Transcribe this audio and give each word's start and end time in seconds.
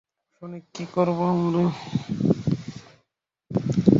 Sonic, 0.35 0.63
কী 0.73 0.85
করব, 0.93 1.19
আমরা? 1.23 1.63